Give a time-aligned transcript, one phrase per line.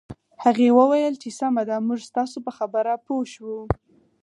[0.43, 3.59] هغې وویل چې سمه ده موږ ستاسو په خبره پوه شوو